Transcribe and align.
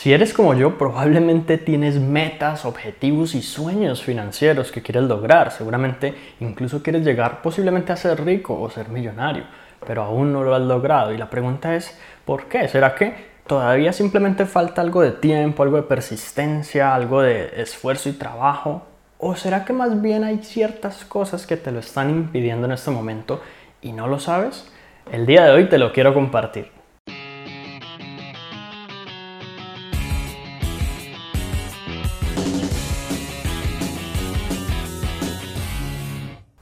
Si 0.00 0.14
eres 0.14 0.32
como 0.32 0.54
yo, 0.54 0.78
probablemente 0.78 1.58
tienes 1.58 2.00
metas, 2.00 2.64
objetivos 2.64 3.34
y 3.34 3.42
sueños 3.42 4.02
financieros 4.02 4.72
que 4.72 4.80
quieres 4.80 5.02
lograr. 5.02 5.50
Seguramente 5.50 6.14
incluso 6.40 6.82
quieres 6.82 7.04
llegar 7.04 7.42
posiblemente 7.42 7.92
a 7.92 7.96
ser 7.96 8.24
rico 8.24 8.58
o 8.58 8.70
ser 8.70 8.88
millonario, 8.88 9.44
pero 9.86 10.02
aún 10.04 10.32
no 10.32 10.42
lo 10.42 10.54
has 10.54 10.62
logrado. 10.62 11.12
Y 11.12 11.18
la 11.18 11.28
pregunta 11.28 11.76
es, 11.76 12.00
¿por 12.24 12.46
qué? 12.46 12.66
¿Será 12.66 12.94
que 12.94 13.14
todavía 13.46 13.92
simplemente 13.92 14.46
falta 14.46 14.80
algo 14.80 15.02
de 15.02 15.10
tiempo, 15.10 15.64
algo 15.64 15.76
de 15.76 15.82
persistencia, 15.82 16.94
algo 16.94 17.20
de 17.20 17.60
esfuerzo 17.60 18.08
y 18.08 18.12
trabajo? 18.12 18.86
¿O 19.18 19.36
será 19.36 19.66
que 19.66 19.74
más 19.74 20.00
bien 20.00 20.24
hay 20.24 20.38
ciertas 20.38 21.04
cosas 21.04 21.46
que 21.46 21.58
te 21.58 21.72
lo 21.72 21.78
están 21.78 22.08
impidiendo 22.08 22.64
en 22.64 22.72
este 22.72 22.90
momento 22.90 23.42
y 23.82 23.92
no 23.92 24.06
lo 24.06 24.18
sabes? 24.18 24.66
El 25.12 25.26
día 25.26 25.44
de 25.44 25.50
hoy 25.50 25.68
te 25.68 25.76
lo 25.76 25.92
quiero 25.92 26.14
compartir. 26.14 26.79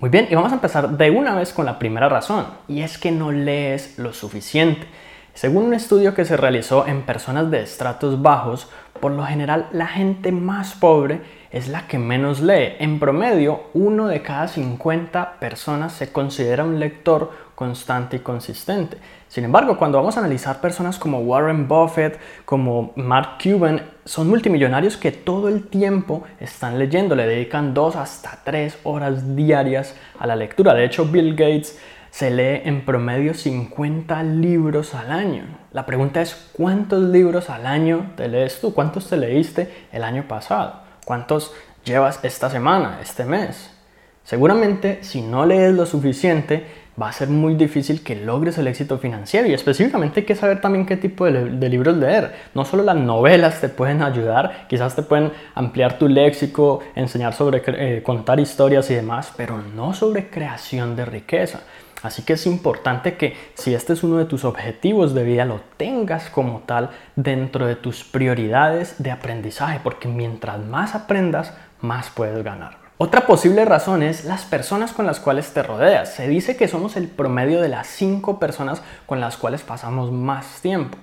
Muy 0.00 0.10
bien, 0.10 0.28
y 0.30 0.34
vamos 0.36 0.52
a 0.52 0.54
empezar 0.54 0.90
de 0.90 1.10
una 1.10 1.34
vez 1.34 1.52
con 1.52 1.66
la 1.66 1.80
primera 1.80 2.08
razón, 2.08 2.46
y 2.68 2.82
es 2.82 2.98
que 2.98 3.10
no 3.10 3.32
lees 3.32 3.98
lo 3.98 4.12
suficiente. 4.12 4.86
Según 5.34 5.64
un 5.64 5.74
estudio 5.74 6.14
que 6.14 6.24
se 6.24 6.36
realizó 6.36 6.86
en 6.86 7.02
personas 7.02 7.50
de 7.50 7.62
estratos 7.62 8.22
bajos, 8.22 8.70
por 9.00 9.10
lo 9.10 9.24
general 9.24 9.66
la 9.72 9.88
gente 9.88 10.30
más 10.30 10.74
pobre 10.74 11.22
es 11.50 11.66
la 11.66 11.88
que 11.88 11.98
menos 11.98 12.38
lee. 12.38 12.76
En 12.78 13.00
promedio, 13.00 13.64
uno 13.74 14.06
de 14.06 14.22
cada 14.22 14.46
50 14.46 15.40
personas 15.40 15.94
se 15.94 16.12
considera 16.12 16.62
un 16.62 16.78
lector 16.78 17.32
constante 17.58 18.18
y 18.18 18.20
consistente. 18.20 18.98
Sin 19.26 19.42
embargo, 19.42 19.76
cuando 19.76 19.98
vamos 19.98 20.16
a 20.16 20.20
analizar 20.20 20.60
personas 20.60 20.96
como 20.96 21.18
Warren 21.22 21.66
Buffett, 21.66 22.16
como 22.44 22.92
Mark 22.94 23.30
Cuban, 23.42 23.82
son 24.04 24.28
multimillonarios 24.28 24.96
que 24.96 25.10
todo 25.10 25.48
el 25.48 25.66
tiempo 25.66 26.22
están 26.38 26.78
leyendo, 26.78 27.16
le 27.16 27.26
dedican 27.26 27.74
dos 27.74 27.96
hasta 27.96 28.38
tres 28.44 28.78
horas 28.84 29.34
diarias 29.34 29.96
a 30.20 30.28
la 30.28 30.36
lectura. 30.36 30.72
De 30.72 30.84
hecho, 30.84 31.06
Bill 31.06 31.32
Gates 31.34 31.76
se 32.12 32.30
lee 32.30 32.62
en 32.64 32.84
promedio 32.84 33.34
50 33.34 34.22
libros 34.22 34.94
al 34.94 35.10
año. 35.10 35.42
La 35.72 35.84
pregunta 35.84 36.22
es, 36.22 36.50
¿cuántos 36.52 37.02
libros 37.02 37.50
al 37.50 37.66
año 37.66 38.12
te 38.14 38.28
lees 38.28 38.60
tú? 38.60 38.72
¿Cuántos 38.72 39.08
te 39.08 39.16
leíste 39.16 39.88
el 39.90 40.04
año 40.04 40.28
pasado? 40.28 40.82
¿Cuántos 41.04 41.52
llevas 41.84 42.20
esta 42.22 42.50
semana, 42.50 43.00
este 43.02 43.24
mes? 43.24 43.74
Seguramente 44.22 44.98
si 45.02 45.22
no 45.22 45.46
lees 45.46 45.72
lo 45.72 45.86
suficiente, 45.86 46.66
va 47.00 47.08
a 47.08 47.12
ser 47.12 47.28
muy 47.28 47.54
difícil 47.54 48.02
que 48.02 48.16
logres 48.16 48.58
el 48.58 48.66
éxito 48.66 48.98
financiero 48.98 49.46
y 49.48 49.54
específicamente 49.54 50.20
hay 50.20 50.26
que 50.26 50.34
saber 50.34 50.60
también 50.60 50.86
qué 50.86 50.96
tipo 50.96 51.26
de, 51.26 51.68
libros 51.68 51.96
leer. 51.96 52.34
No 52.54 52.64
solo 52.64 52.82
las 52.82 52.96
novelas 52.96 53.60
te 53.60 53.68
pueden 53.68 54.02
ayudar, 54.02 54.66
quizás 54.68 54.96
te 54.96 55.02
pueden 55.02 55.32
ampliar 55.54 55.98
tu 55.98 56.08
léxico, 56.08 56.80
enseñar 56.94 57.34
sobre 57.34 57.62
eh, 57.66 58.02
contar 58.02 58.40
historias 58.40 58.90
y 58.90 58.94
demás, 58.94 59.32
pero 59.36 59.58
no 59.58 59.94
sobre 59.94 60.28
creación 60.28 60.96
de 60.96 61.04
riqueza. 61.04 61.60
Así 62.02 62.22
que 62.22 62.34
es 62.34 62.46
importante 62.46 63.16
que 63.16 63.36
si 63.54 63.74
este 63.74 63.92
es 63.92 64.02
uno 64.04 64.18
de 64.18 64.24
tus 64.24 64.44
objetivos 64.44 65.14
de 65.14 65.24
vida, 65.24 65.44
lo 65.44 65.60
tengas 65.76 66.30
como 66.30 66.60
tal 66.60 66.90
dentro 67.16 67.66
de 67.66 67.74
tus 67.74 68.04
prioridades 68.04 69.02
de 69.02 69.10
aprendizaje, 69.10 69.80
porque 69.82 70.06
mientras 70.08 70.58
más 70.64 70.94
aprendas, 70.94 71.54
más 71.80 72.10
puedes 72.10 72.42
ganar. 72.44 72.87
Otra 73.00 73.28
posible 73.28 73.64
razón 73.64 74.02
es 74.02 74.24
las 74.24 74.44
personas 74.44 74.90
con 74.90 75.06
las 75.06 75.20
cuales 75.20 75.52
te 75.52 75.62
rodeas. 75.62 76.12
Se 76.12 76.26
dice 76.26 76.56
que 76.56 76.66
somos 76.66 76.96
el 76.96 77.06
promedio 77.06 77.60
de 77.60 77.68
las 77.68 77.86
5 77.86 78.40
personas 78.40 78.82
con 79.06 79.20
las 79.20 79.36
cuales 79.36 79.62
pasamos 79.62 80.10
más 80.10 80.60
tiempo. 80.62 80.98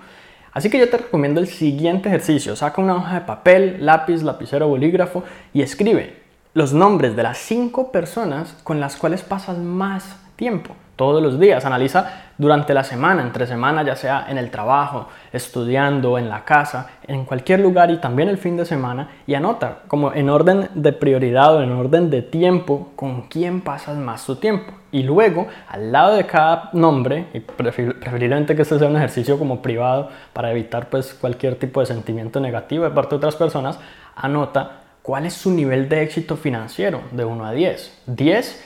Así 0.52 0.68
que 0.68 0.78
yo 0.78 0.90
te 0.90 0.98
recomiendo 0.98 1.40
el 1.40 1.46
siguiente 1.46 2.10
ejercicio. 2.10 2.54
Saca 2.54 2.82
una 2.82 2.96
hoja 2.96 3.14
de 3.14 3.20
papel, 3.22 3.86
lápiz, 3.86 4.22
lapicero, 4.22 4.68
bolígrafo 4.68 5.24
y 5.54 5.62
escribe 5.62 6.22
los 6.52 6.74
nombres 6.74 7.16
de 7.16 7.22
las 7.22 7.38
5 7.38 7.90
personas 7.90 8.54
con 8.62 8.78
las 8.78 8.96
cuales 8.96 9.22
pasas 9.22 9.56
más 9.56 10.18
tiempo 10.36 10.76
todos 10.96 11.22
los 11.22 11.38
días. 11.38 11.64
Analiza 11.64 12.24
durante 12.38 12.74
la 12.74 12.84
semana, 12.84 13.22
entre 13.22 13.46
semana, 13.46 13.82
ya 13.82 13.96
sea 13.96 14.26
en 14.28 14.38
el 14.38 14.50
trabajo, 14.50 15.08
estudiando, 15.32 16.18
en 16.18 16.28
la 16.28 16.44
casa, 16.44 16.88
en 17.06 17.24
cualquier 17.24 17.60
lugar 17.60 17.90
y 17.90 17.98
también 17.98 18.28
el 18.28 18.38
fin 18.38 18.56
de 18.56 18.64
semana 18.64 19.08
y 19.26 19.34
anota 19.34 19.78
como 19.88 20.12
en 20.12 20.28
orden 20.28 20.68
de 20.74 20.92
prioridad 20.92 21.56
o 21.56 21.62
en 21.62 21.72
orden 21.72 22.10
de 22.10 22.22
tiempo 22.22 22.92
con 22.96 23.22
quién 23.28 23.60
pasas 23.60 23.96
más 23.96 24.26
tu 24.26 24.36
tiempo. 24.36 24.72
Y 24.92 25.02
luego, 25.02 25.46
al 25.68 25.92
lado 25.92 26.16
de 26.16 26.24
cada 26.24 26.70
nombre, 26.72 27.26
y 27.34 27.40
preferiblemente 27.40 28.56
que 28.56 28.62
este 28.62 28.78
sea 28.78 28.88
un 28.88 28.96
ejercicio 28.96 29.38
como 29.38 29.60
privado 29.60 30.08
para 30.32 30.50
evitar 30.50 30.88
pues 30.88 31.12
cualquier 31.14 31.56
tipo 31.56 31.80
de 31.80 31.86
sentimiento 31.86 32.40
negativo 32.40 32.84
de 32.84 32.90
parte 32.90 33.10
de 33.10 33.16
otras 33.16 33.36
personas, 33.36 33.78
anota 34.14 34.85
¿Cuál 35.06 35.24
es 35.24 35.34
su 35.34 35.52
nivel 35.52 35.88
de 35.88 36.02
éxito 36.02 36.36
financiero 36.36 37.00
de 37.12 37.24
1 37.24 37.46
a 37.46 37.52
10? 37.52 37.98
10, 38.06 38.64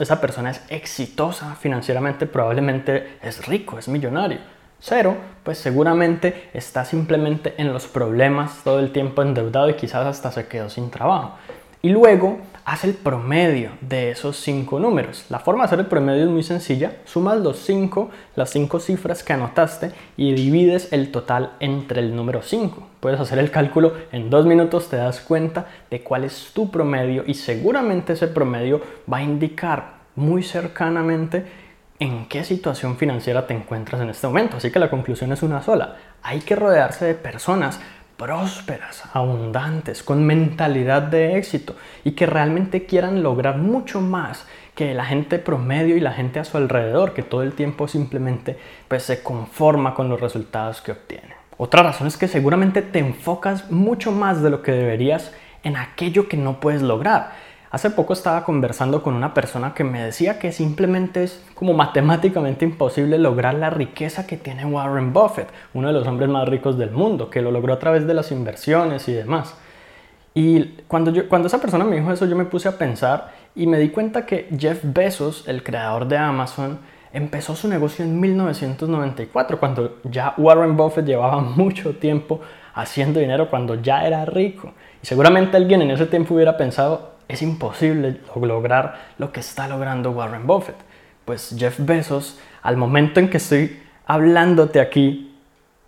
esa, 0.00 0.20
persona 0.22 0.50
es 0.50 0.62
exitosa 0.70 1.54
financieramente, 1.54 2.24
probablemente 2.24 3.18
es 3.22 3.46
rico, 3.46 3.78
es 3.78 3.88
millonario. 3.88 4.38
0, 4.80 5.14
pues 5.42 5.58
seguramente 5.58 6.48
está 6.54 6.86
simplemente 6.86 7.52
en 7.58 7.74
los 7.74 7.88
problemas 7.88 8.62
todo 8.64 8.78
el 8.78 8.90
tiempo 8.90 9.20
endeudado 9.20 9.68
y 9.68 9.74
quizás 9.74 10.06
hasta 10.06 10.32
se 10.32 10.46
quedó 10.46 10.70
sin 10.70 10.90
trabajo. 10.90 11.36
Y 11.84 11.88
luego 11.88 12.38
haz 12.64 12.84
el 12.84 12.94
promedio 12.94 13.72
de 13.80 14.12
esos 14.12 14.36
cinco 14.36 14.78
números. 14.78 15.24
La 15.30 15.40
forma 15.40 15.62
de 15.62 15.66
hacer 15.66 15.80
el 15.80 15.86
promedio 15.86 16.22
es 16.22 16.30
muy 16.30 16.44
sencilla. 16.44 16.98
Sumas 17.06 17.38
los 17.38 17.58
cinco, 17.58 18.08
las 18.36 18.50
cinco 18.50 18.78
cifras 18.78 19.24
que 19.24 19.32
anotaste 19.32 19.90
y 20.16 20.32
divides 20.32 20.92
el 20.92 21.10
total 21.10 21.54
entre 21.58 22.00
el 22.00 22.14
número 22.14 22.42
5. 22.42 22.86
Puedes 23.00 23.18
hacer 23.18 23.40
el 23.40 23.50
cálculo 23.50 23.94
en 24.12 24.30
dos 24.30 24.46
minutos, 24.46 24.90
te 24.90 24.96
das 24.96 25.18
cuenta 25.20 25.66
de 25.90 26.04
cuál 26.04 26.22
es 26.22 26.52
tu 26.54 26.70
promedio 26.70 27.24
y 27.26 27.34
seguramente 27.34 28.12
ese 28.12 28.28
promedio 28.28 28.80
va 29.12 29.16
a 29.16 29.24
indicar 29.24 29.94
muy 30.14 30.44
cercanamente 30.44 31.44
en 31.98 32.28
qué 32.28 32.44
situación 32.44 32.96
financiera 32.96 33.48
te 33.48 33.54
encuentras 33.54 34.00
en 34.00 34.10
este 34.10 34.28
momento. 34.28 34.58
Así 34.58 34.70
que 34.70 34.78
la 34.78 34.90
conclusión 34.90 35.32
es 35.32 35.42
una 35.42 35.62
sola. 35.62 35.96
Hay 36.22 36.42
que 36.42 36.54
rodearse 36.54 37.06
de 37.06 37.14
personas 37.14 37.80
prósperas, 38.16 39.04
abundantes, 39.12 40.02
con 40.02 40.24
mentalidad 40.24 41.02
de 41.02 41.36
éxito 41.36 41.76
y 42.04 42.12
que 42.12 42.26
realmente 42.26 42.86
quieran 42.86 43.22
lograr 43.22 43.58
mucho 43.58 44.00
más 44.00 44.46
que 44.74 44.94
la 44.94 45.04
gente 45.04 45.38
promedio 45.38 45.96
y 45.96 46.00
la 46.00 46.12
gente 46.12 46.40
a 46.40 46.44
su 46.44 46.56
alrededor, 46.56 47.12
que 47.14 47.22
todo 47.22 47.42
el 47.42 47.52
tiempo 47.52 47.88
simplemente 47.88 48.58
pues, 48.88 49.02
se 49.02 49.22
conforma 49.22 49.94
con 49.94 50.08
los 50.08 50.20
resultados 50.20 50.80
que 50.80 50.92
obtiene. 50.92 51.34
Otra 51.58 51.82
razón 51.82 52.06
es 52.06 52.16
que 52.16 52.28
seguramente 52.28 52.82
te 52.82 52.98
enfocas 52.98 53.70
mucho 53.70 54.10
más 54.12 54.42
de 54.42 54.50
lo 54.50 54.62
que 54.62 54.72
deberías 54.72 55.32
en 55.62 55.76
aquello 55.76 56.28
que 56.28 56.36
no 56.36 56.60
puedes 56.60 56.82
lograr. 56.82 57.32
Hace 57.72 57.88
poco 57.88 58.12
estaba 58.12 58.44
conversando 58.44 59.02
con 59.02 59.14
una 59.14 59.32
persona 59.32 59.72
que 59.72 59.82
me 59.82 60.04
decía 60.04 60.38
que 60.38 60.52
simplemente 60.52 61.24
es 61.24 61.42
como 61.54 61.72
matemáticamente 61.72 62.66
imposible 62.66 63.16
lograr 63.16 63.54
la 63.54 63.70
riqueza 63.70 64.26
que 64.26 64.36
tiene 64.36 64.66
Warren 64.66 65.14
Buffett, 65.14 65.48
uno 65.72 65.88
de 65.88 65.94
los 65.94 66.06
hombres 66.06 66.28
más 66.28 66.46
ricos 66.46 66.76
del 66.76 66.90
mundo, 66.90 67.30
que 67.30 67.40
lo 67.40 67.50
logró 67.50 67.72
a 67.72 67.78
través 67.78 68.06
de 68.06 68.12
las 68.12 68.30
inversiones 68.30 69.08
y 69.08 69.14
demás. 69.14 69.54
Y 70.34 70.64
cuando, 70.86 71.12
yo, 71.12 71.26
cuando 71.30 71.48
esa 71.48 71.62
persona 71.62 71.86
me 71.86 71.96
dijo 71.96 72.12
eso, 72.12 72.26
yo 72.26 72.36
me 72.36 72.44
puse 72.44 72.68
a 72.68 72.76
pensar 72.76 73.32
y 73.54 73.66
me 73.66 73.78
di 73.78 73.88
cuenta 73.88 74.26
que 74.26 74.48
Jeff 74.58 74.80
Bezos, 74.82 75.48
el 75.48 75.62
creador 75.62 76.06
de 76.06 76.18
Amazon, 76.18 76.78
empezó 77.14 77.56
su 77.56 77.68
negocio 77.68 78.04
en 78.04 78.20
1994, 78.20 79.58
cuando 79.58 79.96
ya 80.04 80.34
Warren 80.36 80.76
Buffett 80.76 81.06
llevaba 81.06 81.40
mucho 81.40 81.96
tiempo 81.96 82.42
haciendo 82.74 83.18
dinero, 83.18 83.48
cuando 83.48 83.76
ya 83.76 84.06
era 84.06 84.26
rico. 84.26 84.74
Y 85.02 85.06
seguramente 85.06 85.56
alguien 85.56 85.80
en 85.80 85.90
ese 85.90 86.04
tiempo 86.04 86.34
hubiera 86.34 86.58
pensado, 86.58 87.11
es 87.34 87.42
imposible 87.42 88.20
lograr 88.40 88.96
lo 89.18 89.32
que 89.32 89.40
está 89.40 89.68
logrando 89.68 90.10
Warren 90.10 90.46
Buffett. 90.46 90.76
Pues 91.24 91.54
Jeff 91.56 91.78
Bezos, 91.78 92.38
al 92.62 92.76
momento 92.76 93.20
en 93.20 93.30
que 93.30 93.36
estoy 93.36 93.80
hablándote 94.06 94.80
aquí, 94.80 95.34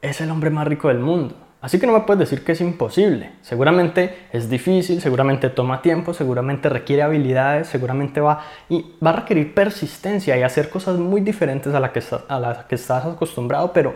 es 0.00 0.20
el 0.20 0.30
hombre 0.30 0.50
más 0.50 0.66
rico 0.66 0.88
del 0.88 0.98
mundo. 0.98 1.36
Así 1.60 1.78
que 1.78 1.86
no 1.86 1.94
me 1.94 2.00
puedes 2.00 2.20
decir 2.20 2.44
que 2.44 2.52
es 2.52 2.60
imposible. 2.60 3.30
Seguramente 3.40 4.26
es 4.32 4.50
difícil, 4.50 5.00
seguramente 5.00 5.48
toma 5.48 5.80
tiempo, 5.80 6.12
seguramente 6.12 6.68
requiere 6.68 7.02
habilidades, 7.02 7.68
seguramente 7.68 8.20
va, 8.20 8.42
y 8.68 8.84
va 9.02 9.10
a 9.10 9.16
requerir 9.16 9.54
persistencia 9.54 10.36
y 10.36 10.42
hacer 10.42 10.68
cosas 10.68 10.98
muy 10.98 11.22
diferentes 11.22 11.72
a 11.72 11.80
las 11.80 11.92
que, 11.92 12.02
a 12.28 12.38
la 12.38 12.66
que 12.68 12.74
estás 12.74 13.06
acostumbrado, 13.06 13.72
pero 13.72 13.94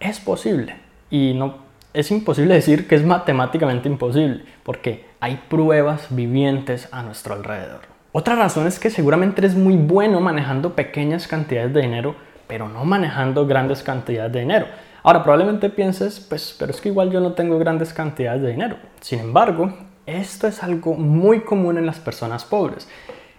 es 0.00 0.20
posible. 0.20 0.74
Y 1.10 1.34
no 1.34 1.56
es 1.92 2.10
imposible 2.10 2.54
decir 2.54 2.88
que 2.88 2.94
es 2.94 3.04
matemáticamente 3.04 3.88
imposible, 3.88 4.44
porque 4.62 5.11
hay 5.22 5.40
pruebas 5.48 6.08
vivientes 6.10 6.88
a 6.90 7.04
nuestro 7.04 7.34
alrededor. 7.34 7.82
Otra 8.10 8.34
razón 8.34 8.66
es 8.66 8.80
que 8.80 8.90
seguramente 8.90 9.40
eres 9.40 9.54
muy 9.54 9.76
bueno 9.76 10.20
manejando 10.20 10.74
pequeñas 10.74 11.28
cantidades 11.28 11.72
de 11.72 11.80
dinero, 11.80 12.16
pero 12.48 12.68
no 12.68 12.84
manejando 12.84 13.46
grandes 13.46 13.84
cantidades 13.84 14.32
de 14.32 14.40
dinero. 14.40 14.66
Ahora, 15.04 15.22
probablemente 15.22 15.70
pienses, 15.70 16.18
pues, 16.18 16.56
pero 16.58 16.72
es 16.72 16.80
que 16.80 16.88
igual 16.88 17.12
yo 17.12 17.20
no 17.20 17.34
tengo 17.34 17.56
grandes 17.60 17.92
cantidades 17.92 18.42
de 18.42 18.50
dinero. 18.50 18.78
Sin 19.00 19.20
embargo, 19.20 19.72
esto 20.06 20.48
es 20.48 20.60
algo 20.64 20.94
muy 20.94 21.42
común 21.42 21.78
en 21.78 21.86
las 21.86 22.00
personas 22.00 22.44
pobres. 22.44 22.88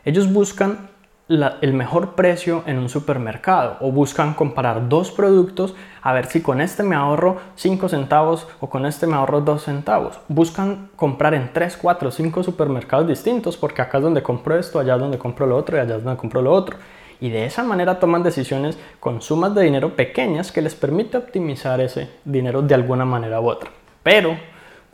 Ellos 0.06 0.31
buscan 0.31 0.88
el 1.29 1.73
mejor 1.73 2.15
precio 2.15 2.63
en 2.65 2.77
un 2.79 2.89
supermercado 2.89 3.77
o 3.79 3.91
buscan 3.91 4.33
comparar 4.33 4.89
dos 4.89 5.09
productos 5.09 5.73
a 6.01 6.11
ver 6.11 6.25
si 6.25 6.41
con 6.41 6.59
este 6.59 6.83
me 6.83 6.95
ahorro 6.95 7.37
5 7.55 7.87
centavos 7.87 8.47
o 8.59 8.69
con 8.69 8.85
este 8.85 9.07
me 9.07 9.15
ahorro 9.15 9.39
2 9.39 9.63
centavos. 9.63 10.19
Buscan 10.27 10.89
comprar 10.97 11.33
en 11.33 11.51
3, 11.53 11.77
4, 11.77 12.11
5 12.11 12.43
supermercados 12.43 13.07
distintos 13.07 13.55
porque 13.55 13.81
acá 13.81 13.99
es 13.99 14.03
donde 14.03 14.21
compro 14.21 14.57
esto, 14.57 14.79
allá 14.79 14.95
es 14.95 14.99
donde 14.99 15.17
compro 15.17 15.45
lo 15.45 15.55
otro 15.55 15.77
y 15.77 15.79
allá 15.79 15.95
es 15.95 16.03
donde 16.03 16.19
compro 16.19 16.41
lo 16.41 16.51
otro. 16.51 16.75
Y 17.21 17.29
de 17.29 17.45
esa 17.45 17.63
manera 17.63 17.99
toman 17.99 18.21
decisiones 18.21 18.77
con 18.99 19.21
sumas 19.21 19.55
de 19.55 19.63
dinero 19.63 19.95
pequeñas 19.95 20.51
que 20.51 20.61
les 20.61 20.75
permite 20.75 21.15
optimizar 21.15 21.79
ese 21.79 22.09
dinero 22.25 22.61
de 22.61 22.75
alguna 22.75 23.05
manera 23.05 23.39
u 23.39 23.47
otra. 23.47 23.69
Pero 24.03 24.35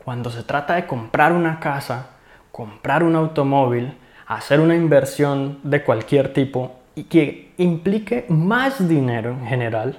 cuando 0.06 0.30
se 0.30 0.44
trata 0.44 0.76
de 0.76 0.86
comprar 0.86 1.32
una 1.32 1.60
casa, 1.60 2.10
comprar 2.52 3.04
un 3.04 3.16
automóvil, 3.16 3.98
hacer 4.30 4.60
una 4.60 4.76
inversión 4.76 5.58
de 5.64 5.84
cualquier 5.84 6.32
tipo 6.34 6.72
y 6.94 7.06
que 7.06 7.52
implique 7.58 8.26
más 8.30 8.88
dinero 8.88 9.32
en 9.32 9.48
general, 9.48 9.98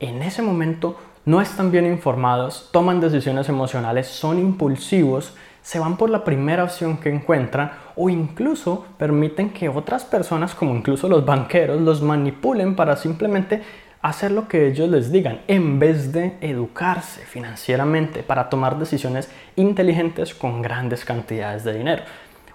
en 0.00 0.22
ese 0.22 0.42
momento 0.42 0.98
no 1.24 1.40
están 1.40 1.70
bien 1.70 1.86
informados, 1.86 2.68
toman 2.72 3.00
decisiones 3.00 3.48
emocionales, 3.48 4.08
son 4.08 4.40
impulsivos, 4.40 5.34
se 5.62 5.78
van 5.78 5.96
por 5.96 6.10
la 6.10 6.24
primera 6.24 6.64
opción 6.64 6.96
que 6.96 7.10
encuentran 7.10 7.70
o 7.94 8.10
incluso 8.10 8.86
permiten 8.98 9.50
que 9.50 9.68
otras 9.68 10.04
personas, 10.04 10.54
como 10.54 10.74
incluso 10.74 11.08
los 11.08 11.24
banqueros, 11.24 11.80
los 11.80 12.02
manipulen 12.02 12.74
para 12.74 12.96
simplemente 12.96 13.62
hacer 14.02 14.32
lo 14.32 14.48
que 14.48 14.66
ellos 14.66 14.90
les 14.90 15.12
digan 15.12 15.40
en 15.46 15.78
vez 15.78 16.12
de 16.12 16.36
educarse 16.42 17.24
financieramente 17.24 18.22
para 18.24 18.50
tomar 18.50 18.78
decisiones 18.78 19.30
inteligentes 19.56 20.34
con 20.34 20.60
grandes 20.60 21.04
cantidades 21.04 21.62
de 21.64 21.72
dinero. 21.72 22.02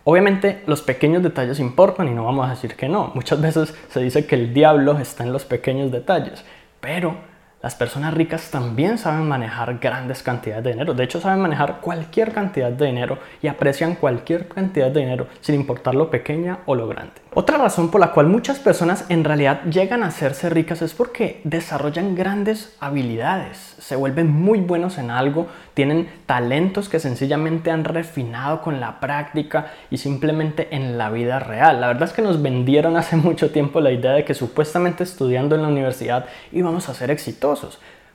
Obviamente 0.09 0.63
los 0.65 0.81
pequeños 0.81 1.21
detalles 1.21 1.59
importan 1.59 2.07
y 2.07 2.15
no 2.15 2.25
vamos 2.25 2.47
a 2.47 2.50
decir 2.50 2.75
que 2.75 2.89
no. 2.89 3.11
Muchas 3.13 3.39
veces 3.39 3.75
se 3.91 4.00
dice 4.00 4.25
que 4.25 4.33
el 4.33 4.56
diablo 4.56 4.97
está 4.97 5.23
en 5.23 5.31
los 5.31 5.45
pequeños 5.45 5.91
detalles, 5.91 6.44
pero 6.81 7.15
las 7.61 7.75
personas 7.75 8.13
ricas 8.13 8.51
también 8.51 8.97
saben 8.97 9.27
manejar 9.27 9.79
grandes 9.79 10.23
cantidades 10.23 10.63
de 10.63 10.71
dinero. 10.71 10.94
De 10.94 11.03
hecho, 11.03 11.19
saben 11.19 11.41
manejar 11.41 11.81
cualquier 11.81 12.31
cantidad 12.31 12.71
de 12.71 12.85
dinero 12.85 13.17
y 13.41 13.47
aprecian 13.47 13.95
cualquier 13.95 14.47
cantidad 14.47 14.89
de 14.89 15.01
dinero 15.01 15.27
sin 15.41 15.56
importar 15.56 15.94
lo 15.94 16.09
pequeña 16.09 16.59
o 16.65 16.75
lo 16.75 16.88
grande. 16.88 17.11
Otra 17.33 17.57
razón 17.57 17.91
por 17.91 18.00
la 18.01 18.11
cual 18.11 18.27
muchas 18.27 18.59
personas 18.59 19.06
en 19.09 19.23
realidad 19.23 19.63
llegan 19.65 20.03
a 20.03 20.07
hacerse 20.07 20.50
ricas 20.50 20.81
es 20.81 20.94
porque 20.94 21.41
desarrollan 21.44 22.15
grandes 22.15 22.75
habilidades, 22.79 23.75
se 23.77 23.95
vuelven 23.95 24.31
muy 24.31 24.61
buenos 24.61 24.97
en 24.97 25.11
algo, 25.11 25.47
tienen 25.75 26.09
talentos 26.25 26.89
que 26.89 27.00
sencillamente 27.00 27.69
han 27.69 27.83
refinado 27.83 28.61
con 28.61 28.79
la 28.79 29.00
práctica 29.00 29.73
y 29.91 29.97
simplemente 29.97 30.75
en 30.75 30.97
la 30.97 31.11
vida 31.11 31.39
real. 31.39 31.81
La 31.81 31.88
verdad 31.88 32.09
es 32.09 32.13
que 32.13 32.23
nos 32.23 32.41
vendieron 32.41 32.97
hace 32.97 33.15
mucho 33.15 33.51
tiempo 33.51 33.79
la 33.79 33.91
idea 33.91 34.13
de 34.13 34.25
que 34.25 34.33
supuestamente 34.33 35.03
estudiando 35.03 35.56
en 35.56 35.61
la 35.61 35.67
universidad 35.67 36.25
íbamos 36.51 36.89
a 36.89 36.95
ser 36.95 37.11
exitosos 37.11 37.48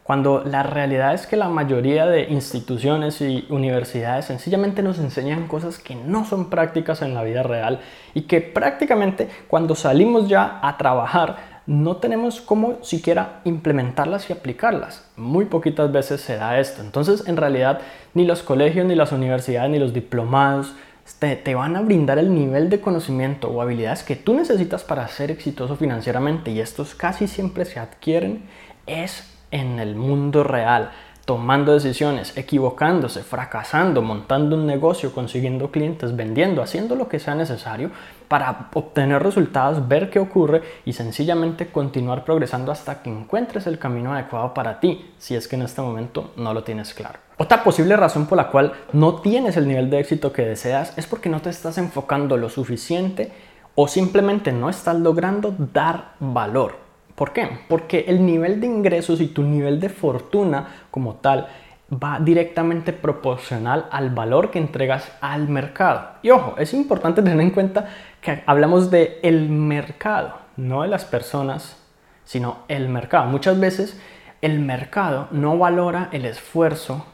cuando 0.04 0.44
la 0.44 0.62
realidad 0.62 1.14
es 1.14 1.26
que 1.26 1.36
la 1.36 1.48
mayoría 1.48 2.04
de 2.04 2.24
instituciones 2.24 3.22
y 3.22 3.46
universidades 3.48 4.26
sencillamente 4.26 4.82
nos 4.82 4.98
enseñan 4.98 5.48
cosas 5.48 5.78
que 5.78 5.94
no 5.94 6.26
son 6.26 6.50
prácticas 6.50 7.00
en 7.00 7.14
la 7.14 7.22
vida 7.22 7.42
real 7.42 7.80
y 8.12 8.22
que 8.22 8.42
prácticamente 8.42 9.28
cuando 9.48 9.74
salimos 9.74 10.28
ya 10.28 10.60
a 10.62 10.76
trabajar 10.76 11.54
no 11.66 11.96
tenemos 11.96 12.42
cómo 12.42 12.76
siquiera 12.82 13.40
implementarlas 13.44 14.28
y 14.28 14.34
aplicarlas. 14.34 15.06
Muy 15.16 15.46
poquitas 15.46 15.90
veces 15.90 16.20
se 16.20 16.36
da 16.36 16.60
esto. 16.60 16.82
Entonces, 16.82 17.26
en 17.26 17.38
realidad, 17.38 17.80
ni 18.12 18.26
los 18.26 18.42
colegios, 18.42 18.84
ni 18.84 18.94
las 18.94 19.12
universidades, 19.12 19.70
ni 19.70 19.78
los 19.78 19.94
diplomados 19.94 20.74
te, 21.18 21.36
te, 21.36 21.54
van 21.54 21.76
a 21.76 21.80
brindar 21.80 22.18
el 22.18 22.34
nivel 22.34 22.68
de 22.68 22.82
conocimiento 22.82 23.48
o 23.48 23.62
habilidades 23.62 24.02
que 24.02 24.16
tú 24.16 24.34
necesitas 24.34 24.84
para 24.84 25.08
ser 25.08 25.30
exitoso 25.30 25.76
financieramente 25.76 26.50
y 26.50 26.60
estos 26.60 26.94
casi 26.94 27.28
siempre 27.28 27.64
se 27.64 27.80
adquieren 27.80 28.42
es 28.86 29.30
en 29.50 29.78
el 29.78 29.94
mundo 29.96 30.42
real, 30.42 30.90
tomando 31.24 31.72
decisiones, 31.72 32.36
equivocándose, 32.36 33.22
fracasando, 33.22 34.02
montando 34.02 34.56
un 34.56 34.66
negocio, 34.66 35.12
consiguiendo 35.12 35.70
clientes, 35.70 36.14
vendiendo, 36.16 36.62
haciendo 36.62 36.96
lo 36.96 37.08
que 37.08 37.18
sea 37.18 37.34
necesario 37.34 37.90
para 38.28 38.68
obtener 38.74 39.22
resultados, 39.22 39.88
ver 39.88 40.10
qué 40.10 40.18
ocurre 40.18 40.62
y 40.84 40.92
sencillamente 40.92 41.68
continuar 41.68 42.24
progresando 42.24 42.72
hasta 42.72 43.02
que 43.02 43.10
encuentres 43.10 43.66
el 43.66 43.78
camino 43.78 44.12
adecuado 44.12 44.52
para 44.52 44.80
ti, 44.80 45.12
si 45.18 45.34
es 45.34 45.48
que 45.48 45.56
en 45.56 45.62
este 45.62 45.80
momento 45.80 46.32
no 46.36 46.52
lo 46.52 46.62
tienes 46.62 46.92
claro. 46.92 47.18
Otra 47.36 47.64
posible 47.64 47.96
razón 47.96 48.26
por 48.26 48.36
la 48.36 48.48
cual 48.48 48.74
no 48.92 49.16
tienes 49.16 49.56
el 49.56 49.66
nivel 49.66 49.90
de 49.90 50.00
éxito 50.00 50.32
que 50.32 50.44
deseas 50.44 50.96
es 50.98 51.06
porque 51.06 51.28
no 51.28 51.40
te 51.40 51.50
estás 51.50 51.78
enfocando 51.78 52.36
lo 52.36 52.48
suficiente 52.48 53.32
o 53.74 53.88
simplemente 53.88 54.52
no 54.52 54.68
estás 54.68 54.96
logrando 54.96 55.54
dar 55.72 56.12
valor. 56.20 56.83
¿Por 57.14 57.32
qué? 57.32 57.48
Porque 57.68 58.04
el 58.08 58.26
nivel 58.26 58.60
de 58.60 58.66
ingresos 58.66 59.20
y 59.20 59.28
tu 59.28 59.42
nivel 59.42 59.80
de 59.80 59.88
fortuna 59.88 60.68
como 60.90 61.14
tal 61.14 61.48
va 61.92 62.18
directamente 62.18 62.92
proporcional 62.92 63.86
al 63.90 64.10
valor 64.10 64.50
que 64.50 64.58
entregas 64.58 65.12
al 65.20 65.48
mercado. 65.48 66.08
Y 66.22 66.30
ojo, 66.30 66.54
es 66.58 66.74
importante 66.74 67.22
tener 67.22 67.40
en 67.40 67.50
cuenta 67.50 67.88
que 68.20 68.42
hablamos 68.46 68.90
de 68.90 69.20
el 69.22 69.48
mercado, 69.48 70.34
no 70.56 70.82
de 70.82 70.88
las 70.88 71.04
personas, 71.04 71.76
sino 72.24 72.58
el 72.68 72.88
mercado. 72.88 73.26
Muchas 73.26 73.60
veces 73.60 74.00
el 74.40 74.58
mercado 74.58 75.28
no 75.30 75.56
valora 75.56 76.08
el 76.12 76.24
esfuerzo 76.24 77.06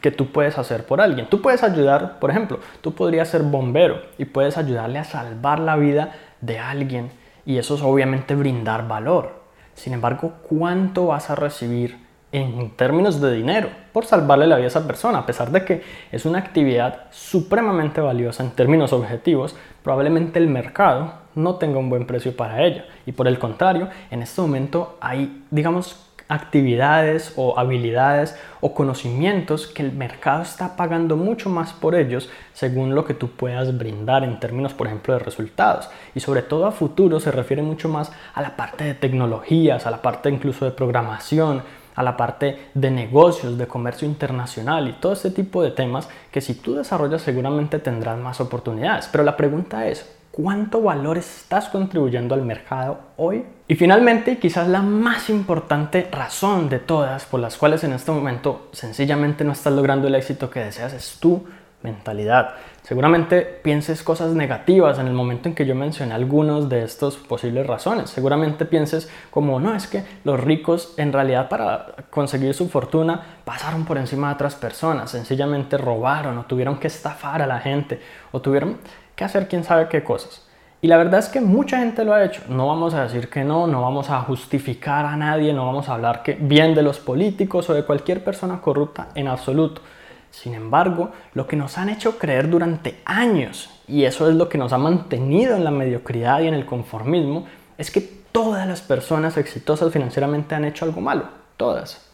que 0.00 0.10
tú 0.10 0.30
puedes 0.30 0.58
hacer 0.58 0.84
por 0.86 1.00
alguien. 1.00 1.26
Tú 1.28 1.40
puedes 1.40 1.62
ayudar, 1.62 2.18
por 2.18 2.30
ejemplo, 2.30 2.60
tú 2.82 2.94
podrías 2.94 3.28
ser 3.28 3.42
bombero 3.42 4.02
y 4.18 4.26
puedes 4.26 4.58
ayudarle 4.58 4.98
a 4.98 5.04
salvar 5.04 5.58
la 5.58 5.76
vida 5.76 6.12
de 6.40 6.58
alguien 6.58 7.10
y 7.46 7.58
eso 7.58 7.74
es 7.74 7.82
obviamente 7.82 8.34
brindar 8.34 8.86
valor. 8.86 9.39
Sin 9.80 9.94
embargo, 9.94 10.34
¿cuánto 10.46 11.06
vas 11.06 11.30
a 11.30 11.34
recibir 11.34 11.96
en 12.32 12.68
términos 12.76 13.18
de 13.18 13.32
dinero 13.32 13.70
por 13.94 14.04
salvarle 14.04 14.46
la 14.46 14.56
vida 14.56 14.66
a 14.66 14.68
esa 14.68 14.86
persona? 14.86 15.20
A 15.20 15.24
pesar 15.24 15.50
de 15.52 15.64
que 15.64 15.82
es 16.12 16.26
una 16.26 16.38
actividad 16.38 17.06
supremamente 17.10 18.02
valiosa 18.02 18.44
en 18.44 18.50
términos 18.50 18.92
objetivos, 18.92 19.56
probablemente 19.82 20.38
el 20.38 20.48
mercado 20.48 21.14
no 21.34 21.54
tenga 21.54 21.78
un 21.78 21.88
buen 21.88 22.06
precio 22.06 22.36
para 22.36 22.62
ella. 22.62 22.84
Y 23.06 23.12
por 23.12 23.26
el 23.26 23.38
contrario, 23.38 23.88
en 24.10 24.20
este 24.20 24.42
momento 24.42 24.98
hay, 25.00 25.44
digamos, 25.50 26.09
actividades 26.30 27.34
o 27.36 27.58
habilidades 27.58 28.36
o 28.60 28.72
conocimientos 28.72 29.66
que 29.66 29.82
el 29.82 29.92
mercado 29.92 30.42
está 30.42 30.76
pagando 30.76 31.16
mucho 31.16 31.50
más 31.50 31.72
por 31.72 31.94
ellos 31.94 32.30
según 32.54 32.94
lo 32.94 33.04
que 33.04 33.14
tú 33.14 33.28
puedas 33.28 33.76
brindar 33.76 34.22
en 34.22 34.40
términos, 34.40 34.72
por 34.72 34.86
ejemplo, 34.86 35.12
de 35.12 35.20
resultados. 35.20 35.90
Y 36.14 36.20
sobre 36.20 36.42
todo 36.42 36.66
a 36.66 36.72
futuro 36.72 37.20
se 37.20 37.32
refiere 37.32 37.62
mucho 37.62 37.88
más 37.88 38.12
a 38.32 38.40
la 38.40 38.56
parte 38.56 38.84
de 38.84 38.94
tecnologías, 38.94 39.86
a 39.86 39.90
la 39.90 40.00
parte 40.00 40.30
incluso 40.30 40.64
de 40.64 40.70
programación, 40.70 41.62
a 41.96 42.02
la 42.02 42.16
parte 42.16 42.70
de 42.74 42.90
negocios, 42.90 43.58
de 43.58 43.66
comercio 43.66 44.06
internacional 44.06 44.88
y 44.88 44.92
todo 44.92 45.12
este 45.12 45.30
tipo 45.30 45.62
de 45.62 45.72
temas 45.72 46.08
que 46.30 46.40
si 46.40 46.54
tú 46.54 46.74
desarrollas 46.74 47.22
seguramente 47.22 47.80
tendrás 47.80 48.18
más 48.18 48.40
oportunidades. 48.40 49.08
Pero 49.10 49.24
la 49.24 49.36
pregunta 49.36 49.88
es, 49.88 50.19
cuánto 50.30 50.80
valor 50.80 51.18
estás 51.18 51.68
contribuyendo 51.68 52.34
al 52.34 52.42
mercado 52.42 52.98
hoy. 53.16 53.44
Y 53.68 53.74
finalmente, 53.74 54.38
quizás 54.38 54.68
la 54.68 54.82
más 54.82 55.30
importante 55.30 56.08
razón 56.10 56.68
de 56.68 56.78
todas 56.78 57.24
por 57.24 57.40
las 57.40 57.56
cuales 57.56 57.84
en 57.84 57.92
este 57.92 58.10
momento 58.12 58.68
sencillamente 58.72 59.44
no 59.44 59.52
estás 59.52 59.72
logrando 59.72 60.08
el 60.08 60.14
éxito 60.14 60.50
que 60.50 60.60
deseas 60.60 60.92
es 60.92 61.18
tu 61.20 61.44
mentalidad. 61.82 62.50
Seguramente 62.82 63.42
pienses 63.42 64.02
cosas 64.02 64.32
negativas 64.32 64.98
en 64.98 65.06
el 65.06 65.12
momento 65.12 65.48
en 65.48 65.54
que 65.54 65.64
yo 65.64 65.74
mencioné 65.74 66.14
algunas 66.14 66.68
de 66.68 66.82
estas 66.82 67.16
posibles 67.16 67.66
razones. 67.66 68.10
Seguramente 68.10 68.64
pienses 68.64 69.08
como, 69.30 69.60
no, 69.60 69.74
es 69.74 69.86
que 69.86 70.02
los 70.24 70.40
ricos 70.40 70.94
en 70.96 71.12
realidad 71.12 71.48
para 71.48 71.94
conseguir 72.10 72.52
su 72.54 72.68
fortuna 72.68 73.38
pasaron 73.44 73.84
por 73.84 73.96
encima 73.96 74.28
de 74.28 74.34
otras 74.34 74.56
personas, 74.56 75.10
sencillamente 75.10 75.78
robaron 75.78 76.36
o 76.38 76.44
tuvieron 76.44 76.78
que 76.78 76.88
estafar 76.88 77.42
a 77.42 77.46
la 77.46 77.60
gente 77.60 78.00
o 78.32 78.40
tuvieron 78.40 78.78
hacer 79.24 79.48
quién 79.48 79.64
sabe 79.64 79.88
qué 79.88 80.02
cosas. 80.02 80.46
Y 80.82 80.88
la 80.88 80.96
verdad 80.96 81.20
es 81.20 81.28
que 81.28 81.40
mucha 81.40 81.78
gente 81.78 82.04
lo 82.04 82.14
ha 82.14 82.24
hecho. 82.24 82.42
No 82.48 82.66
vamos 82.66 82.94
a 82.94 83.02
decir 83.02 83.28
que 83.28 83.44
no, 83.44 83.66
no 83.66 83.82
vamos 83.82 84.08
a 84.08 84.20
justificar 84.22 85.04
a 85.04 85.16
nadie, 85.16 85.52
no 85.52 85.66
vamos 85.66 85.88
a 85.88 85.94
hablar 85.94 86.22
que 86.22 86.34
bien 86.34 86.74
de 86.74 86.82
los 86.82 86.98
políticos 86.98 87.68
o 87.68 87.74
de 87.74 87.84
cualquier 87.84 88.24
persona 88.24 88.62
corrupta 88.62 89.08
en 89.14 89.28
absoluto. 89.28 89.82
Sin 90.30 90.54
embargo, 90.54 91.10
lo 91.34 91.46
que 91.46 91.56
nos 91.56 91.76
han 91.76 91.90
hecho 91.90 92.18
creer 92.18 92.48
durante 92.48 93.00
años, 93.04 93.68
y 93.86 94.04
eso 94.04 94.28
es 94.30 94.36
lo 94.36 94.48
que 94.48 94.58
nos 94.58 94.72
ha 94.72 94.78
mantenido 94.78 95.56
en 95.56 95.64
la 95.64 95.70
mediocridad 95.70 96.40
y 96.40 96.46
en 96.46 96.54
el 96.54 96.64
conformismo, 96.64 97.46
es 97.76 97.90
que 97.90 98.00
todas 98.00 98.66
las 98.66 98.80
personas 98.80 99.36
exitosas 99.36 99.92
financieramente 99.92 100.54
han 100.54 100.64
hecho 100.64 100.84
algo 100.84 101.00
malo. 101.00 101.24
Todas. 101.56 102.09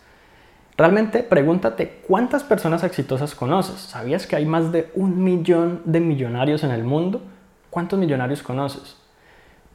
Realmente 0.77 1.23
pregúntate 1.23 2.03
cuántas 2.07 2.45
personas 2.45 2.85
exitosas 2.85 3.35
conoces. 3.35 3.81
¿Sabías 3.81 4.27
que 4.27 4.37
hay 4.37 4.45
más 4.45 4.73
de 4.73 4.91
un 4.95 5.23
millón 5.25 5.81
de 5.87 6.01
millonarios 6.01 6.65
en 6.65 6.71
el 6.71 6.85
mundo? 6.85 7.23
¿Cuántos 7.71 7.99
millonarios 7.99 8.43
conoces? 8.43 8.97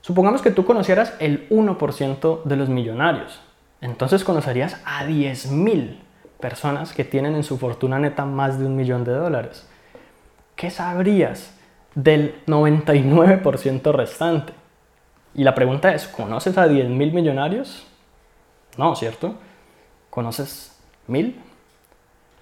Supongamos 0.01 0.41
que 0.41 0.51
tú 0.51 0.63
conocieras 0.65 1.13
el 1.19 1.49
1% 1.49 2.43
de 2.43 2.55
los 2.55 2.69
millonarios. 2.69 3.41
Entonces 3.81 4.23
conocerías 4.23 4.79
a 4.85 5.05
10.000 5.05 5.99
personas 6.39 6.93
que 6.93 7.03
tienen 7.03 7.35
en 7.35 7.43
su 7.43 7.57
fortuna 7.57 7.97
neta 7.97 8.25
más 8.25 8.59
de 8.59 8.65
un 8.65 8.75
millón 8.75 9.03
de 9.03 9.13
dólares. 9.13 9.67
¿Qué 10.55 10.69
sabrías 10.69 11.55
del 11.95 12.35
99% 12.45 13.91
restante? 13.91 14.53
Y 15.33 15.43
la 15.43 15.55
pregunta 15.55 15.93
es, 15.93 16.07
¿conoces 16.07 16.57
a 16.57 16.67
10 16.67 16.89
mil 16.89 17.13
millonarios? 17.13 17.87
No, 18.77 18.95
¿cierto? 18.95 19.35
¿Conoces 20.09 20.70
mil? 21.11 21.39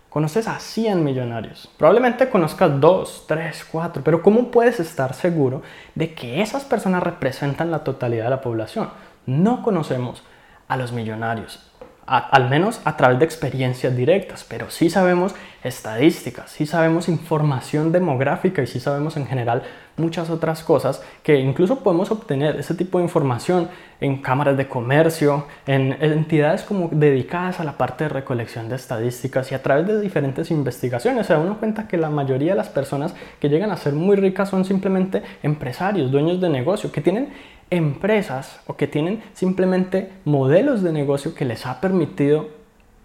Conoces 0.10 0.48
a 0.48 0.60
100 0.60 1.04
millonarios. 1.04 1.70
Probablemente 1.78 2.30
conozcas 2.30 2.80
2, 2.80 3.26
3, 3.28 3.68
4, 3.72 4.04
pero 4.04 4.24
¿cómo 4.24 4.50
puedes 4.50 4.80
estar 4.80 5.14
seguro 5.14 5.62
de 5.94 6.14
que 6.14 6.42
esas 6.42 6.64
personas 6.64 7.04
representan 7.04 7.70
la 7.70 7.84
totalidad 7.84 8.24
de 8.24 8.30
la 8.32 8.42
población? 8.42 8.90
No 9.26 9.62
conocemos 9.62 10.24
a 10.68 10.78
los 10.78 10.92
millonarios 10.92 11.70
al 12.10 12.50
menos 12.50 12.82
a 12.86 12.98
través 12.98 13.20
de 13.20 13.26
experiencias 13.26 13.96
directas, 13.96 14.44
pero 14.48 14.70
sí 14.72 14.90
sabemos 14.90 15.36
estadísticas, 15.64 16.50
sí 16.50 16.66
sabemos 16.66 17.08
información 17.08 17.92
demográfica 17.92 18.64
y 18.64 18.68
sí 18.68 18.80
sabemos 18.80 19.16
en 19.18 19.28
general 19.28 19.64
muchas 19.98 20.30
otras 20.30 20.64
cosas 20.64 21.04
que 21.22 21.40
incluso 21.40 21.84
podemos 21.84 22.10
obtener 22.10 22.56
ese 22.56 22.74
tipo 22.74 22.98
de 22.98 23.04
información 23.04 23.68
en 24.02 24.22
cámaras 24.22 24.58
de 24.58 24.68
comercio, 24.68 25.46
en 25.68 25.98
entidades 26.02 26.64
como 26.64 26.90
dedicadas 26.92 27.60
a 27.60 27.64
la 27.64 27.78
parte 27.78 28.06
de 28.06 28.10
recolección 28.10 28.70
de 28.70 28.78
estadísticas 28.78 29.52
y 29.52 29.56
a 29.56 29.62
través 29.62 29.86
de 29.88 30.00
diferentes 30.00 30.50
investigaciones. 30.52 31.28
Se 31.28 31.34
da 31.34 31.40
uno 31.40 31.60
cuenta 31.60 31.88
que 31.88 31.98
la 31.98 32.10
mayoría 32.10 32.54
de 32.54 32.58
las 32.58 32.70
personas 32.70 33.14
que 33.40 33.50
llegan 33.50 33.72
a 33.72 33.78
ser 33.78 33.94
muy 33.94 34.16
ricas 34.16 34.50
son 34.50 34.66
simplemente 34.66 35.22
empresarios, 35.44 36.12
dueños 36.12 36.40
de 36.40 36.50
negocio, 36.50 36.92
que 36.92 37.02
tienen 37.02 37.34
empresas 37.70 38.60
o 38.68 38.76
que 38.76 38.88
tienen 38.88 39.22
simplemente 39.34 40.12
modelos 40.26 40.82
de 40.82 40.92
negocio 40.92 41.36
que 41.36 41.46
les 41.46 41.66
ha 41.66 41.82
permitido 41.82 42.48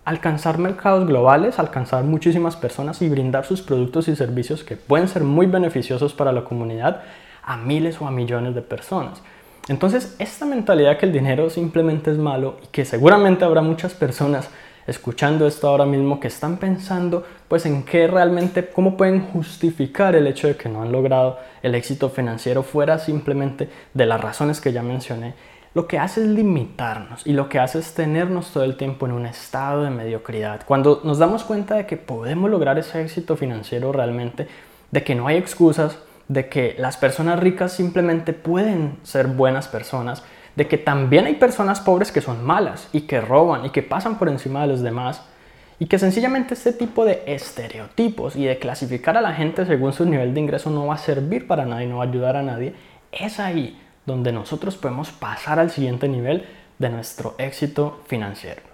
alcanzar 0.04 0.58
mercados 0.58 1.06
globales, 1.06 1.58
alcanzar 1.58 2.04
muchísimas 2.04 2.56
personas 2.56 3.00
y 3.02 3.08
brindar 3.08 3.44
sus 3.44 3.62
productos 3.62 4.08
y 4.08 4.16
servicios 4.16 4.64
que 4.64 4.76
pueden 4.76 5.08
ser 5.08 5.24
muy 5.24 5.46
beneficiosos 5.46 6.12
para 6.12 6.32
la 6.32 6.44
comunidad 6.44 7.02
a 7.42 7.56
miles 7.56 8.00
o 8.00 8.06
a 8.06 8.10
millones 8.10 8.54
de 8.54 8.62
personas. 8.62 9.22
Entonces, 9.68 10.14
esta 10.18 10.44
mentalidad 10.44 10.98
que 10.98 11.06
el 11.06 11.12
dinero 11.12 11.48
simplemente 11.48 12.10
es 12.10 12.18
malo 12.18 12.58
y 12.62 12.66
que 12.66 12.84
seguramente 12.84 13.44
habrá 13.44 13.62
muchas 13.62 13.94
personas 13.94 14.50
escuchando 14.86 15.46
esto 15.46 15.68
ahora 15.68 15.86
mismo 15.86 16.20
que 16.20 16.28
están 16.28 16.58
pensando 16.58 17.24
pues 17.48 17.66
en 17.66 17.84
qué 17.84 18.06
realmente, 18.06 18.66
cómo 18.66 18.96
pueden 18.96 19.20
justificar 19.20 20.14
el 20.14 20.26
hecho 20.26 20.48
de 20.48 20.56
que 20.56 20.68
no 20.68 20.82
han 20.82 20.92
logrado 20.92 21.38
el 21.62 21.74
éxito 21.74 22.10
financiero 22.10 22.62
fuera 22.62 22.98
simplemente 22.98 23.68
de 23.94 24.06
las 24.06 24.20
razones 24.20 24.60
que 24.60 24.72
ya 24.72 24.82
mencioné, 24.82 25.34
lo 25.74 25.88
que 25.88 25.98
hace 25.98 26.22
es 26.22 26.28
limitarnos 26.28 27.26
y 27.26 27.32
lo 27.32 27.48
que 27.48 27.58
hace 27.58 27.80
es 27.80 27.94
tenernos 27.94 28.52
todo 28.52 28.62
el 28.62 28.76
tiempo 28.76 29.06
en 29.06 29.12
un 29.12 29.26
estado 29.26 29.82
de 29.82 29.90
mediocridad. 29.90 30.60
Cuando 30.64 31.00
nos 31.02 31.18
damos 31.18 31.42
cuenta 31.42 31.74
de 31.74 31.86
que 31.86 31.96
podemos 31.96 32.48
lograr 32.48 32.78
ese 32.78 33.02
éxito 33.02 33.36
financiero 33.36 33.92
realmente, 33.92 34.46
de 34.92 35.02
que 35.02 35.16
no 35.16 35.26
hay 35.26 35.36
excusas, 35.36 35.98
de 36.28 36.48
que 36.48 36.76
las 36.78 36.96
personas 36.96 37.40
ricas 37.40 37.72
simplemente 37.72 38.32
pueden 38.32 38.98
ser 39.02 39.26
buenas 39.26 39.66
personas, 39.66 40.22
de 40.56 40.68
que 40.68 40.78
también 40.78 41.26
hay 41.26 41.34
personas 41.34 41.80
pobres 41.80 42.12
que 42.12 42.20
son 42.20 42.44
malas 42.44 42.88
y 42.92 43.02
que 43.02 43.20
roban 43.20 43.64
y 43.64 43.70
que 43.70 43.82
pasan 43.82 44.18
por 44.18 44.28
encima 44.28 44.62
de 44.62 44.68
los 44.68 44.82
demás 44.82 45.22
y 45.78 45.86
que 45.86 45.98
sencillamente 45.98 46.54
este 46.54 46.72
tipo 46.72 47.04
de 47.04 47.22
estereotipos 47.26 48.36
y 48.36 48.44
de 48.44 48.58
clasificar 48.58 49.16
a 49.16 49.20
la 49.20 49.32
gente 49.32 49.66
según 49.66 49.92
su 49.92 50.04
nivel 50.04 50.32
de 50.32 50.40
ingreso 50.40 50.70
no 50.70 50.86
va 50.86 50.94
a 50.94 50.98
servir 50.98 51.46
para 51.46 51.64
nadie, 51.64 51.86
no 51.86 51.98
va 51.98 52.04
a 52.04 52.08
ayudar 52.08 52.36
a 52.36 52.42
nadie, 52.42 52.74
es 53.10 53.40
ahí 53.40 53.80
donde 54.06 54.32
nosotros 54.32 54.76
podemos 54.76 55.10
pasar 55.10 55.58
al 55.58 55.70
siguiente 55.70 56.08
nivel 56.08 56.46
de 56.78 56.90
nuestro 56.90 57.34
éxito 57.38 58.00
financiero. 58.06 58.73